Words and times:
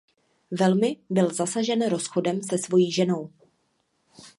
Velmi 0.51 0.97
byl 1.09 1.29
zasažen 1.33 1.89
rozchodem 1.89 2.41
se 2.41 2.57
svojí 2.57 2.91
ženou. 2.91 3.29